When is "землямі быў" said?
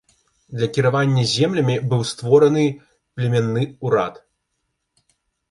1.33-2.01